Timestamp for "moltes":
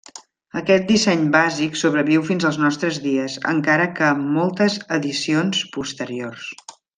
4.39-4.79